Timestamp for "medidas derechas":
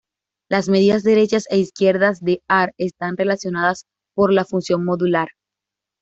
0.67-1.45